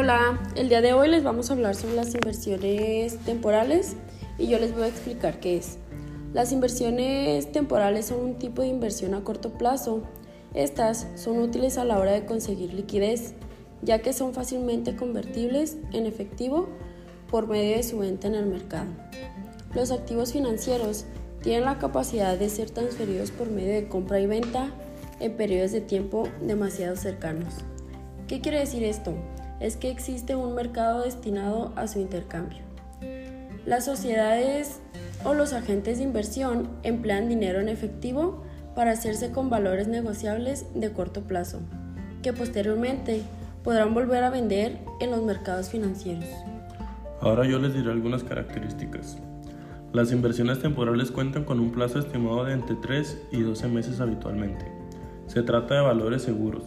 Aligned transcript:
Hola, 0.00 0.38
el 0.54 0.68
día 0.68 0.80
de 0.80 0.92
hoy 0.92 1.08
les 1.08 1.24
vamos 1.24 1.50
a 1.50 1.54
hablar 1.54 1.74
sobre 1.74 1.96
las 1.96 2.14
inversiones 2.14 3.18
temporales 3.24 3.96
y 4.38 4.46
yo 4.46 4.60
les 4.60 4.72
voy 4.72 4.84
a 4.84 4.86
explicar 4.86 5.40
qué 5.40 5.56
es. 5.56 5.78
Las 6.32 6.52
inversiones 6.52 7.50
temporales 7.50 8.06
son 8.06 8.20
un 8.20 8.38
tipo 8.38 8.62
de 8.62 8.68
inversión 8.68 9.12
a 9.14 9.24
corto 9.24 9.54
plazo. 9.54 10.04
Estas 10.54 11.08
son 11.16 11.38
útiles 11.38 11.78
a 11.78 11.84
la 11.84 11.98
hora 11.98 12.12
de 12.12 12.26
conseguir 12.26 12.74
liquidez, 12.74 13.34
ya 13.82 13.98
que 13.98 14.12
son 14.12 14.34
fácilmente 14.34 14.94
convertibles 14.94 15.78
en 15.92 16.06
efectivo 16.06 16.68
por 17.28 17.48
medio 17.48 17.76
de 17.76 17.82
su 17.82 17.98
venta 17.98 18.28
en 18.28 18.36
el 18.36 18.46
mercado. 18.46 18.86
Los 19.74 19.90
activos 19.90 20.32
financieros 20.32 21.06
tienen 21.42 21.64
la 21.64 21.80
capacidad 21.80 22.38
de 22.38 22.48
ser 22.50 22.70
transferidos 22.70 23.32
por 23.32 23.50
medio 23.50 23.72
de 23.72 23.88
compra 23.88 24.20
y 24.20 24.28
venta 24.28 24.70
en 25.18 25.36
periodos 25.36 25.72
de 25.72 25.80
tiempo 25.80 26.28
demasiado 26.40 26.94
cercanos. 26.94 27.52
¿Qué 28.28 28.40
quiere 28.40 28.60
decir 28.60 28.84
esto? 28.84 29.16
Es 29.60 29.76
que 29.76 29.90
existe 29.90 30.36
un 30.36 30.54
mercado 30.54 31.02
destinado 31.02 31.72
a 31.76 31.88
su 31.88 31.98
intercambio. 31.98 32.58
Las 33.66 33.84
sociedades 33.84 34.80
o 35.24 35.34
los 35.34 35.52
agentes 35.52 35.98
de 35.98 36.04
inversión 36.04 36.68
emplean 36.82 37.28
dinero 37.28 37.60
en 37.60 37.68
efectivo 37.68 38.44
para 38.74 38.92
hacerse 38.92 39.32
con 39.32 39.50
valores 39.50 39.88
negociables 39.88 40.66
de 40.74 40.92
corto 40.92 41.22
plazo, 41.22 41.60
que 42.22 42.32
posteriormente 42.32 43.22
podrán 43.64 43.92
volver 43.94 44.22
a 44.22 44.30
vender 44.30 44.78
en 45.00 45.10
los 45.10 45.22
mercados 45.22 45.68
financieros. 45.70 46.28
Ahora 47.20 47.44
yo 47.44 47.58
les 47.58 47.74
diré 47.74 47.90
algunas 47.90 48.22
características. 48.22 49.18
Las 49.92 50.12
inversiones 50.12 50.60
temporales 50.60 51.10
cuentan 51.10 51.44
con 51.44 51.58
un 51.58 51.72
plazo 51.72 51.98
estimado 51.98 52.44
de 52.44 52.52
entre 52.52 52.76
3 52.76 53.22
y 53.32 53.40
12 53.40 53.68
meses 53.68 54.00
habitualmente. 54.00 54.64
Se 55.26 55.42
trata 55.42 55.74
de 55.74 55.80
valores 55.80 56.22
seguros, 56.22 56.62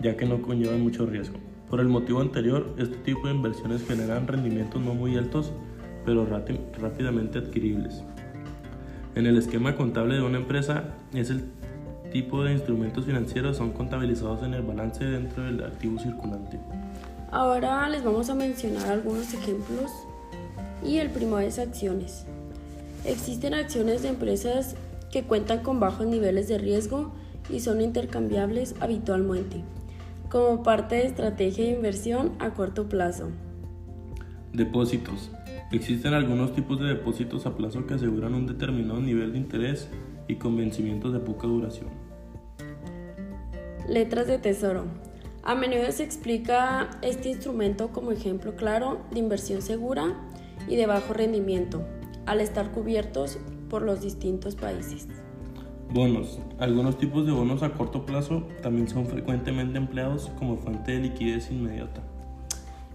ya 0.00 0.16
que 0.16 0.26
no 0.26 0.40
conllevan 0.40 0.80
mucho 0.80 1.04
riesgo. 1.04 1.38
Por 1.70 1.80
el 1.80 1.88
motivo 1.88 2.20
anterior, 2.20 2.74
este 2.78 2.96
tipo 2.98 3.26
de 3.26 3.34
inversiones 3.34 3.86
generan 3.86 4.26
rendimientos 4.26 4.80
no 4.80 4.94
muy 4.94 5.16
altos, 5.16 5.52
pero 6.04 6.26
rápidamente 6.26 7.38
adquiribles. 7.38 8.02
En 9.14 9.26
el 9.26 9.36
esquema 9.36 9.76
contable 9.76 10.14
de 10.14 10.22
una 10.22 10.38
empresa, 10.38 10.94
es 11.12 11.28
el 11.30 11.44
tipo 12.10 12.42
de 12.42 12.52
instrumentos 12.52 13.04
financieros 13.04 13.58
son 13.58 13.72
contabilizados 13.72 14.42
en 14.42 14.54
el 14.54 14.62
balance 14.62 15.04
dentro 15.04 15.42
del 15.44 15.62
activo 15.62 15.98
circulante. 15.98 16.58
Ahora 17.30 17.86
les 17.88 18.02
vamos 18.02 18.30
a 18.30 18.34
mencionar 18.34 18.90
algunos 18.90 19.34
ejemplos 19.34 19.90
y 20.82 20.96
el 20.98 21.10
primero 21.10 21.40
es 21.40 21.58
acciones. 21.58 22.24
Existen 23.04 23.52
acciones 23.54 24.02
de 24.02 24.08
empresas 24.08 24.74
que 25.10 25.24
cuentan 25.24 25.62
con 25.62 25.80
bajos 25.80 26.06
niveles 26.06 26.48
de 26.48 26.58
riesgo 26.58 27.12
y 27.50 27.60
son 27.60 27.80
intercambiables 27.80 28.74
habitualmente, 28.80 29.62
como 30.30 30.62
parte 30.62 30.96
de 30.96 31.06
estrategia 31.06 31.64
de 31.64 31.72
inversión 31.72 32.32
a 32.38 32.50
corto 32.54 32.88
plazo. 32.88 33.30
Depósitos. 34.52 35.30
Existen 35.70 36.14
algunos 36.14 36.54
tipos 36.54 36.80
de 36.80 36.86
depósitos 36.86 37.46
a 37.46 37.56
plazo 37.56 37.86
que 37.86 37.94
aseguran 37.94 38.34
un 38.34 38.46
determinado 38.46 39.00
nivel 39.00 39.32
de 39.32 39.38
interés 39.38 39.88
y 40.26 40.36
con 40.36 40.56
vencimientos 40.56 41.12
de 41.12 41.20
poca 41.20 41.46
duración. 41.46 41.88
Letras 43.88 44.26
de 44.26 44.38
tesoro. 44.38 44.84
A 45.42 45.54
menudo 45.54 45.90
se 45.92 46.04
explica 46.04 46.90
este 47.00 47.30
instrumento 47.30 47.88
como 47.88 48.12
ejemplo 48.12 48.54
claro 48.56 49.00
de 49.10 49.18
inversión 49.18 49.62
segura 49.62 50.14
y 50.68 50.76
de 50.76 50.86
bajo 50.86 51.14
rendimiento, 51.14 51.82
al 52.26 52.40
estar 52.40 52.70
cubiertos 52.72 53.38
por 53.70 53.82
los 53.82 54.02
distintos 54.02 54.56
países. 54.56 55.08
Bonos. 55.92 56.38
Algunos 56.58 56.98
tipos 56.98 57.24
de 57.24 57.32
bonos 57.32 57.62
a 57.62 57.70
corto 57.70 58.04
plazo 58.04 58.42
también 58.62 58.88
son 58.88 59.06
frecuentemente 59.06 59.78
empleados 59.78 60.30
como 60.38 60.56
fuente 60.56 60.92
de 60.92 60.98
liquidez 60.98 61.50
inmediata. 61.50 62.02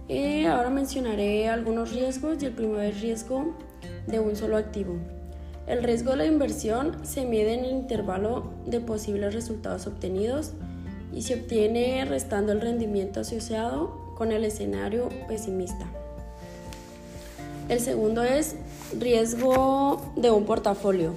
Eh, 0.08 0.46
ahora 0.46 0.70
mencionaré 0.70 1.48
algunos 1.48 1.92
riesgos 1.92 2.40
y 2.42 2.46
el 2.46 2.52
primer 2.52 2.94
riesgo 2.94 3.56
de 4.06 4.20
un 4.20 4.36
solo 4.36 4.56
activo. 4.56 4.96
El 5.66 5.82
riesgo 5.82 6.10
de 6.10 6.18
la 6.18 6.26
inversión 6.26 6.98
se 7.04 7.24
mide 7.24 7.54
en 7.54 7.64
el 7.64 7.70
intervalo 7.72 8.52
de 8.66 8.80
posibles 8.80 9.34
resultados 9.34 9.86
obtenidos 9.86 10.52
y 11.12 11.22
se 11.22 11.34
obtiene 11.34 12.04
restando 12.04 12.52
el 12.52 12.60
rendimiento 12.60 13.20
asociado 13.20 14.14
con 14.14 14.30
el 14.30 14.44
escenario 14.44 15.08
pesimista. 15.26 15.86
El 17.68 17.80
segundo 17.80 18.22
es 18.22 18.56
riesgo 19.00 20.12
de 20.16 20.30
un 20.30 20.44
portafolio. 20.44 21.12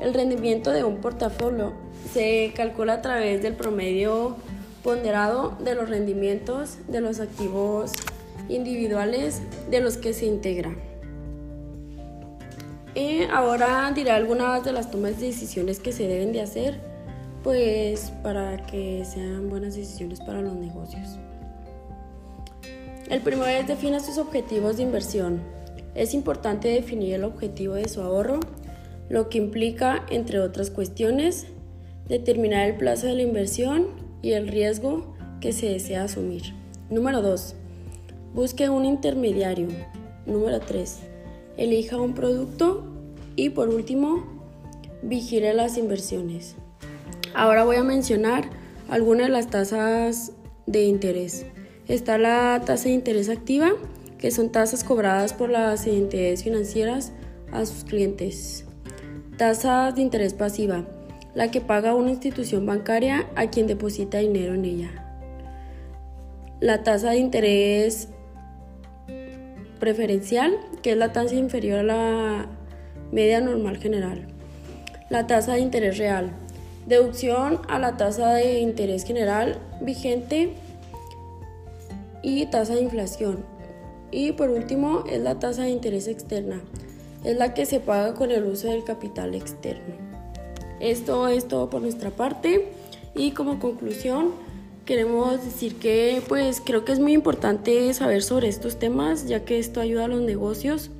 El 0.00 0.14
rendimiento 0.14 0.70
de 0.70 0.84
un 0.84 0.98
portafolio 0.98 1.72
se 2.12 2.52
calcula 2.54 2.94
a 2.94 3.02
través 3.02 3.42
del 3.42 3.54
promedio 3.54 4.36
ponderado 4.84 5.56
de 5.60 5.74
los 5.74 5.88
rendimientos 5.88 6.78
de 6.86 7.00
los 7.00 7.18
activos 7.18 7.92
individuales 8.48 9.42
de 9.70 9.80
los 9.80 9.96
que 9.96 10.12
se 10.12 10.26
integra. 10.26 10.74
Y 12.94 13.24
ahora 13.24 13.92
diré 13.94 14.12
algunas 14.12 14.64
de 14.64 14.72
las 14.72 14.90
tomas 14.90 15.20
de 15.20 15.26
decisiones 15.26 15.80
que 15.80 15.92
se 15.92 16.06
deben 16.08 16.32
de 16.32 16.42
hacer, 16.42 16.80
pues 17.42 18.12
para 18.22 18.56
que 18.66 19.04
sean 19.04 19.48
buenas 19.50 19.74
decisiones 19.74 20.20
para 20.20 20.40
los 20.40 20.54
negocios. 20.54 21.18
El 23.10 23.20
primero 23.20 23.46
es 23.46 23.66
definir 23.66 24.00
sus 24.00 24.18
objetivos 24.18 24.76
de 24.76 24.84
inversión. 24.84 25.40
Es 25.94 26.14
importante 26.14 26.68
definir 26.68 27.14
el 27.14 27.24
objetivo 27.24 27.74
de 27.74 27.88
su 27.88 28.00
ahorro 28.00 28.40
lo 29.08 29.28
que 29.28 29.38
implica, 29.38 30.04
entre 30.10 30.40
otras 30.40 30.70
cuestiones, 30.70 31.46
determinar 32.08 32.68
el 32.68 32.76
plazo 32.76 33.06
de 33.06 33.14
la 33.14 33.22
inversión 33.22 33.86
y 34.22 34.32
el 34.32 34.48
riesgo 34.48 35.14
que 35.40 35.52
se 35.52 35.66
desea 35.66 36.04
asumir. 36.04 36.54
Número 36.90 37.22
2. 37.22 37.54
Busque 38.34 38.68
un 38.68 38.84
intermediario. 38.84 39.68
Número 40.26 40.60
3. 40.60 40.98
Elija 41.56 41.96
un 41.96 42.14
producto. 42.14 42.84
Y 43.36 43.50
por 43.50 43.68
último, 43.68 44.24
vigile 45.02 45.54
las 45.54 45.78
inversiones. 45.78 46.56
Ahora 47.34 47.64
voy 47.64 47.76
a 47.76 47.84
mencionar 47.84 48.50
algunas 48.88 49.28
de 49.28 49.32
las 49.32 49.48
tasas 49.48 50.32
de 50.66 50.84
interés. 50.84 51.46
Está 51.86 52.18
la 52.18 52.60
tasa 52.64 52.84
de 52.84 52.94
interés 52.94 53.28
activa, 53.28 53.70
que 54.18 54.30
son 54.30 54.50
tasas 54.50 54.82
cobradas 54.82 55.32
por 55.32 55.50
las 55.50 55.86
entidades 55.86 56.42
financieras 56.42 57.12
a 57.52 57.64
sus 57.64 57.84
clientes. 57.84 58.67
Tasa 59.38 59.92
de 59.92 60.02
interés 60.02 60.34
pasiva, 60.34 60.82
la 61.32 61.48
que 61.48 61.60
paga 61.60 61.94
una 61.94 62.10
institución 62.10 62.66
bancaria 62.66 63.28
a 63.36 63.46
quien 63.46 63.68
deposita 63.68 64.18
dinero 64.18 64.54
en 64.54 64.64
ella. 64.64 64.90
La 66.58 66.82
tasa 66.82 67.10
de 67.10 67.18
interés 67.18 68.08
preferencial, 69.78 70.58
que 70.82 70.90
es 70.90 70.96
la 70.96 71.12
tasa 71.12 71.36
inferior 71.36 71.78
a 71.78 71.82
la 71.84 72.46
media 73.12 73.40
normal 73.40 73.76
general. 73.76 74.26
La 75.08 75.28
tasa 75.28 75.54
de 75.54 75.60
interés 75.60 75.98
real, 75.98 76.32
deducción 76.88 77.60
a 77.68 77.78
la 77.78 77.96
tasa 77.96 78.32
de 78.32 78.58
interés 78.58 79.04
general 79.04 79.60
vigente 79.80 80.54
y 82.24 82.46
tasa 82.46 82.74
de 82.74 82.82
inflación. 82.82 83.44
Y 84.10 84.32
por 84.32 84.50
último 84.50 85.04
es 85.08 85.20
la 85.20 85.38
tasa 85.38 85.62
de 85.62 85.70
interés 85.70 86.08
externa, 86.08 86.60
es 87.24 87.36
la 87.36 87.54
que 87.54 87.66
se 87.66 87.80
paga 87.80 88.14
con 88.14 88.30
el 88.30 88.44
uso 88.44 88.68
del 88.68 88.84
capital 88.84 89.34
externo. 89.34 89.94
Esto 90.80 91.28
es 91.28 91.48
todo 91.48 91.70
por 91.70 91.82
nuestra 91.82 92.10
parte 92.10 92.68
y 93.14 93.32
como 93.32 93.58
conclusión 93.58 94.32
queremos 94.84 95.44
decir 95.44 95.76
que 95.76 96.22
pues 96.28 96.62
creo 96.64 96.84
que 96.84 96.92
es 96.92 97.00
muy 97.00 97.12
importante 97.12 97.92
saber 97.92 98.22
sobre 98.22 98.48
estos 98.48 98.78
temas 98.78 99.26
ya 99.26 99.44
que 99.44 99.58
esto 99.58 99.80
ayuda 99.80 100.04
a 100.04 100.08
los 100.08 100.22
negocios 100.22 100.90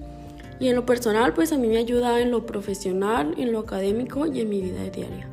y 0.60 0.68
en 0.68 0.74
lo 0.74 0.84
personal 0.84 1.32
pues 1.32 1.52
a 1.52 1.58
mí 1.58 1.68
me 1.68 1.78
ayuda 1.78 2.20
en 2.20 2.30
lo 2.30 2.44
profesional, 2.44 3.34
en 3.38 3.52
lo 3.52 3.60
académico 3.60 4.26
y 4.26 4.40
en 4.40 4.48
mi 4.48 4.60
vida 4.60 4.82
diaria. 4.90 5.28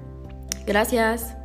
Gracias. 0.66 1.36